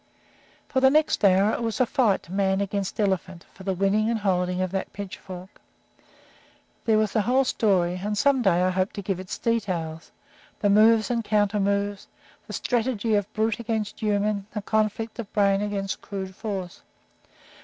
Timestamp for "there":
6.85-6.97